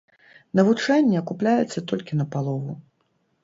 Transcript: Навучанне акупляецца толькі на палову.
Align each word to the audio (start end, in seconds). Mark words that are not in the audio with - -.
Навучанне 0.59 1.19
акупляецца 1.21 1.85
толькі 1.95 2.13
на 2.21 2.25
палову. 2.37 2.71